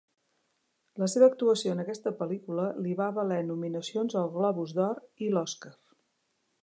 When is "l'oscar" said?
5.37-5.77